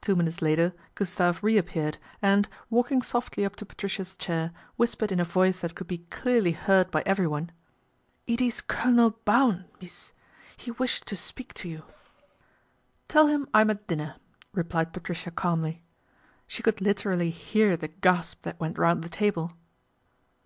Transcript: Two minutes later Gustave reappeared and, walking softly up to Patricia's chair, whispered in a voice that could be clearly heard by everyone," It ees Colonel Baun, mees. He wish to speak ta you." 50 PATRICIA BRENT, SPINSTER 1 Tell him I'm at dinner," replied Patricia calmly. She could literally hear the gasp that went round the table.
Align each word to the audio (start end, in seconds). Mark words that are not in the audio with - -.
Two 0.00 0.14
minutes 0.16 0.40
later 0.40 0.72
Gustave 0.94 1.40
reappeared 1.42 1.98
and, 2.22 2.48
walking 2.70 3.02
softly 3.02 3.44
up 3.44 3.54
to 3.56 3.66
Patricia's 3.66 4.16
chair, 4.16 4.50
whispered 4.76 5.12
in 5.12 5.20
a 5.20 5.24
voice 5.26 5.60
that 5.60 5.74
could 5.74 5.86
be 5.86 5.98
clearly 6.08 6.52
heard 6.52 6.90
by 6.90 7.02
everyone," 7.04 7.52
It 8.26 8.40
ees 8.40 8.62
Colonel 8.62 9.10
Baun, 9.26 9.66
mees. 9.78 10.14
He 10.56 10.70
wish 10.70 11.02
to 11.02 11.14
speak 11.14 11.52
ta 11.52 11.68
you." 11.68 11.78
50 11.82 11.92
PATRICIA 11.92 12.16
BRENT, 12.16 13.10
SPINSTER 13.10 13.26
1 13.26 13.26
Tell 13.26 13.26
him 13.26 13.48
I'm 13.52 13.70
at 13.70 13.86
dinner," 13.86 14.16
replied 14.54 14.92
Patricia 14.94 15.30
calmly. 15.30 15.82
She 16.46 16.62
could 16.62 16.80
literally 16.80 17.28
hear 17.28 17.76
the 17.76 17.88
gasp 17.88 18.44
that 18.44 18.58
went 18.58 18.78
round 18.78 19.02
the 19.04 19.10
table. 19.10 19.52